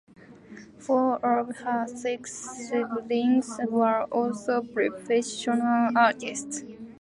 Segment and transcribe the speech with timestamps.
[0.79, 6.63] Four of her six siblings were also professional artists.